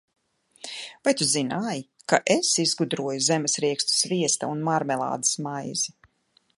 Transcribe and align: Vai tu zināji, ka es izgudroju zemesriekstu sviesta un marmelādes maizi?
Vai 1.07 1.11
tu 1.19 1.27
zināji, 1.33 1.83
ka 2.13 2.19
es 2.37 2.49
izgudroju 2.65 3.23
zemesriekstu 3.27 3.97
sviesta 4.01 4.53
un 4.57 4.67
marmelādes 4.71 5.37
maizi? 5.49 5.97